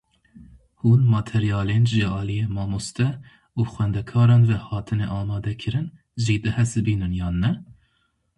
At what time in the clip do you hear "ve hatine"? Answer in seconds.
4.49-5.07